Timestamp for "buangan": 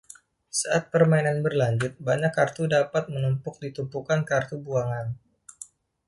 4.65-5.07